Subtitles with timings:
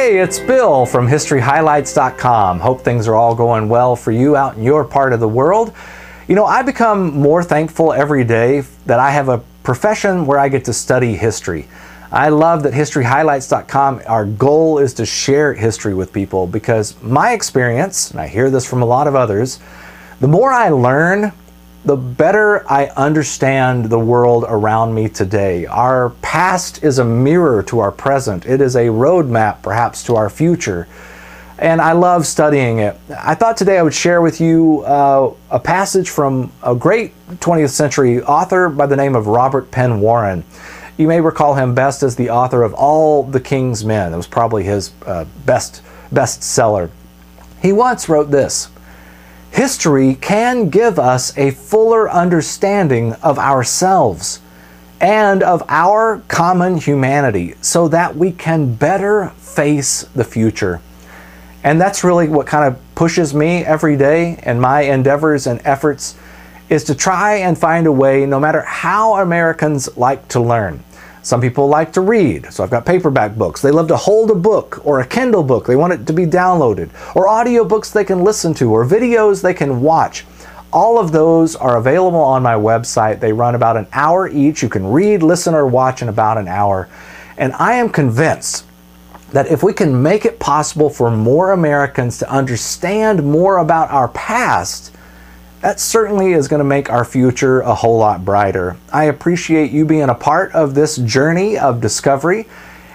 [0.00, 2.60] Hey, it's Bill from HistoryHighlights.com.
[2.60, 5.74] Hope things are all going well for you out in your part of the world.
[6.26, 10.48] You know, I become more thankful every day that I have a profession where I
[10.48, 11.68] get to study history.
[12.10, 18.10] I love that HistoryHighlights.com, our goal is to share history with people because my experience,
[18.10, 19.60] and I hear this from a lot of others,
[20.20, 21.30] the more I learn,
[21.84, 25.66] the better I understand the world around me today.
[25.66, 28.44] Our past is a mirror to our present.
[28.44, 30.86] It is a roadmap, perhaps, to our future.
[31.58, 32.96] And I love studying it.
[33.18, 37.70] I thought today I would share with you uh, a passage from a great 20th
[37.70, 40.44] century author by the name of Robert Penn Warren.
[40.96, 44.12] You may recall him best as the author of All the King's Men.
[44.12, 46.90] It was probably his uh, best bestseller.
[47.62, 48.68] He once wrote this
[49.50, 54.40] History can give us a fuller understanding of ourselves
[55.00, 60.80] and of our common humanity so that we can better face the future.
[61.64, 66.16] And that's really what kind of pushes me every day in my endeavors and efforts
[66.68, 70.82] is to try and find a way, no matter how Americans like to learn,
[71.22, 73.60] some people like to read, so I've got paperback books.
[73.60, 75.66] They love to hold a book or a Kindle book.
[75.66, 79.54] They want it to be downloaded, or audiobooks they can listen to, or videos they
[79.54, 80.24] can watch.
[80.72, 83.20] All of those are available on my website.
[83.20, 84.62] They run about an hour each.
[84.62, 86.88] You can read, listen, or watch in about an hour.
[87.36, 88.64] And I am convinced
[89.32, 94.08] that if we can make it possible for more Americans to understand more about our
[94.08, 94.92] past,
[95.60, 98.76] that certainly is going to make our future a whole lot brighter.
[98.92, 102.46] I appreciate you being a part of this journey of discovery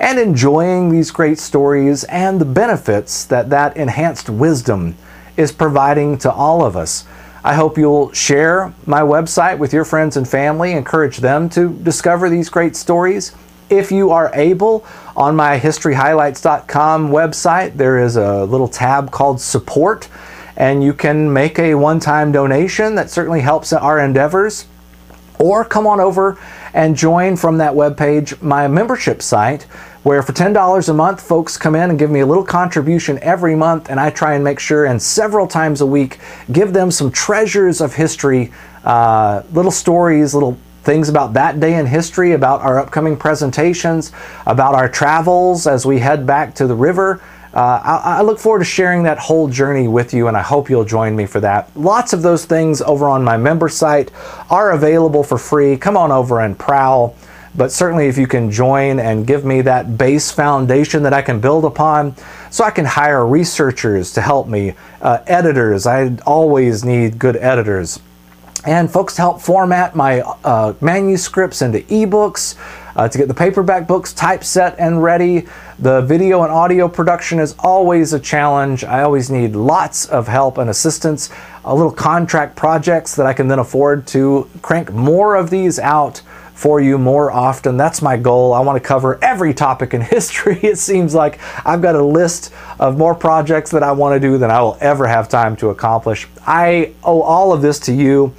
[0.00, 4.96] and enjoying these great stories and the benefits that that enhanced wisdom
[5.36, 7.06] is providing to all of us.
[7.44, 12.28] I hope you'll share my website with your friends and family, encourage them to discover
[12.28, 13.32] these great stories.
[13.68, 14.84] If you are able,
[15.16, 20.08] on my historyhighlights.com website, there is a little tab called Support
[20.56, 24.66] and you can make a one-time donation that certainly helps our endeavors.
[25.38, 26.38] Or come on over
[26.72, 29.66] and join from that webpage my membership site
[30.02, 33.56] where for $10 a month folks come in and give me a little contribution every
[33.56, 33.90] month.
[33.90, 36.20] And I try and make sure and several times a week
[36.52, 38.52] give them some treasures of history,
[38.84, 44.12] uh, little stories, little things about that day in history, about our upcoming presentations,
[44.46, 47.20] about our travels as we head back to the river,
[47.56, 50.68] uh, I, I, look forward to sharing that whole journey with you, and I hope
[50.68, 51.74] you'll join me for that.
[51.74, 54.10] Lots of those things over on my member site
[54.50, 55.78] are available for free.
[55.78, 57.16] Come on over and prowl.
[57.54, 61.40] But certainly, if you can join and give me that base foundation that I can
[61.40, 62.14] build upon,
[62.50, 65.86] so I can hire researchers to help me, uh, editors.
[65.86, 68.00] I always need good editors
[68.64, 72.56] and folks help format my uh, manuscripts into ebooks,
[72.96, 75.46] uh, to get the paperback books typeset and ready.
[75.78, 78.84] The video and audio production is always a challenge.
[78.84, 81.30] I always need lots of help and assistance,
[81.64, 86.22] a little contract projects that I can then afford to crank more of these out
[86.56, 87.76] for you more often.
[87.76, 88.54] That's my goal.
[88.54, 90.58] I want to cover every topic in history.
[90.62, 94.38] It seems like I've got a list of more projects that I want to do
[94.38, 96.26] than I will ever have time to accomplish.
[96.46, 98.34] I owe all of this to you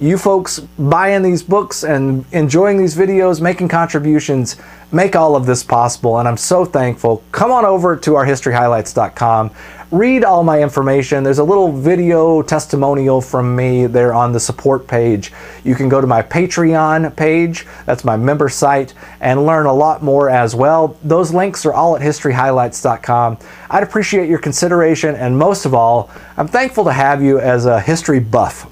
[0.00, 4.56] you folks buying these books and enjoying these videos, making contributions,
[4.92, 7.22] make all of this possible, and I'm so thankful.
[7.32, 9.50] Come on over to ourhistoryhighlights.com.
[9.90, 11.24] Read all my information.
[11.24, 15.32] There's a little video testimonial from me there on the support page.
[15.64, 20.02] You can go to my Patreon page, that's my member site, and learn a lot
[20.02, 20.96] more as well.
[21.02, 23.38] Those links are all at historyhighlights.com.
[23.70, 27.80] I'd appreciate your consideration, and most of all, I'm thankful to have you as a
[27.80, 28.70] history buff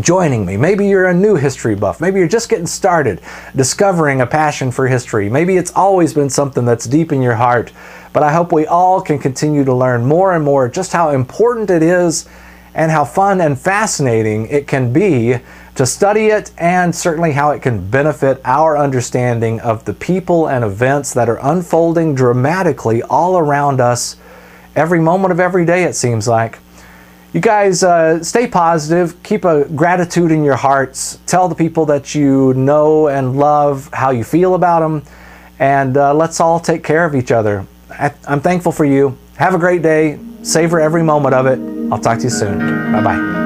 [0.00, 0.56] joining me.
[0.56, 2.00] Maybe you're a new history buff.
[2.00, 3.20] Maybe you're just getting started,
[3.54, 5.28] discovering a passion for history.
[5.28, 7.72] Maybe it's always been something that's deep in your heart.
[8.12, 11.70] But I hope we all can continue to learn more and more just how important
[11.70, 12.28] it is
[12.74, 15.36] and how fun and fascinating it can be
[15.74, 20.64] to study it and certainly how it can benefit our understanding of the people and
[20.64, 24.16] events that are unfolding dramatically all around us
[24.76, 26.58] every moment of every day, it seems like.
[27.32, 32.14] You guys uh, stay positive, keep a gratitude in your hearts, tell the people that
[32.14, 35.02] you know and love how you feel about them,
[35.58, 37.66] and uh, let's all take care of each other.
[37.88, 39.16] I, I'm thankful for you.
[39.36, 40.18] Have a great day.
[40.42, 41.58] Savor every moment of it.
[41.90, 42.92] I'll talk to you soon.
[42.92, 43.41] Bye bye.